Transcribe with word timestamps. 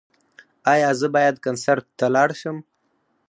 ایا 0.73 0.89
زه 0.99 1.07
باید 1.15 1.35
کنسرت 1.45 1.85
ته 1.99 2.05
لاړ 2.15 2.29
شم؟ 2.41 2.57